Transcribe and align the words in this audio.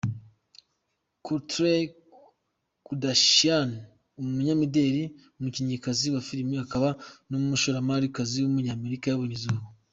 Kourtney 1.23 1.81
Kardashian, 2.85 3.69
umunyamideli, 4.21 5.03
umukinnyikazi 5.39 6.05
wa 6.13 6.21
filime, 6.27 6.55
akaba 6.65 6.89
n’umushoramarikazi 7.29 8.35
w’umunyamerika 8.39 9.05
yabonye 9.07 9.35
izuba. 9.39 9.61